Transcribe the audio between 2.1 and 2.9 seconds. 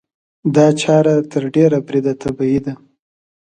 طبیعي ده.